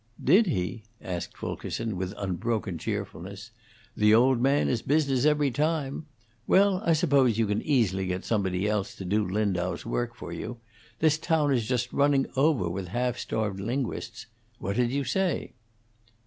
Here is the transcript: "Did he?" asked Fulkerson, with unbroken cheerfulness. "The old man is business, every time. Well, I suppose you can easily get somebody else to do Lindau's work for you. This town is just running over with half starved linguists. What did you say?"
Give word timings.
"Did 0.23 0.47
he?" 0.47 0.81
asked 0.99 1.37
Fulkerson, 1.37 1.95
with 1.95 2.15
unbroken 2.17 2.79
cheerfulness. 2.79 3.51
"The 3.95 4.15
old 4.15 4.41
man 4.41 4.67
is 4.67 4.81
business, 4.81 5.25
every 5.25 5.51
time. 5.51 6.07
Well, 6.47 6.81
I 6.83 6.93
suppose 6.93 7.37
you 7.37 7.45
can 7.45 7.61
easily 7.61 8.07
get 8.07 8.25
somebody 8.25 8.67
else 8.67 8.95
to 8.95 9.05
do 9.05 9.23
Lindau's 9.23 9.85
work 9.85 10.15
for 10.15 10.33
you. 10.33 10.57
This 10.97 11.19
town 11.19 11.53
is 11.53 11.67
just 11.67 11.93
running 11.93 12.25
over 12.35 12.67
with 12.67 12.87
half 12.87 13.19
starved 13.19 13.59
linguists. 13.59 14.25
What 14.57 14.75
did 14.75 14.89
you 14.89 15.03
say?" 15.03 15.53